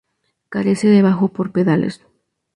[0.49, 2.01] Carece de bajo por pedales.